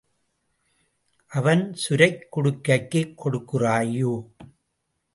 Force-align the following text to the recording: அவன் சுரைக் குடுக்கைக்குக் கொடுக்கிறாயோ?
அவன் 1.27 1.73
சுரைக் 1.73 2.27
குடுக்கைக்குக் 2.35 3.25
கொடுக்கிறாயோ? 3.25 4.29